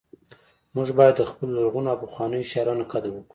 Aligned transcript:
موږ 0.75 0.87
باید 0.97 1.15
د 1.17 1.21
خپلو 1.29 1.51
لرغونو 1.57 1.87
او 1.91 2.01
پخوانیو 2.03 2.49
شاعرانو 2.51 2.89
قدر 2.91 3.09
وکړو 3.11 3.27